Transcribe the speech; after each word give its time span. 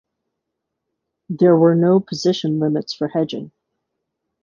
There 1.29 1.55
were 1.55 1.75
no 1.75 1.99
position 1.99 2.57
limits 2.57 2.91
for 2.91 3.09
hedging. 3.09 3.51